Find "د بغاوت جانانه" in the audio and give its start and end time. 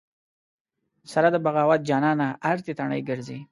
1.31-2.27